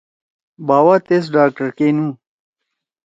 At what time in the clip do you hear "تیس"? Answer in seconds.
1.05-1.23